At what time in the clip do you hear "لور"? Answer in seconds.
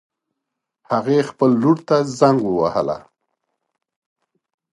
1.61-1.77